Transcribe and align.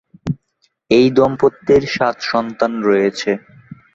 এই 0.91 1.07
দম্পতির 1.17 1.83
সাত 1.95 2.15
সন্তান 2.31 2.71
রয়েছে। 2.87 3.31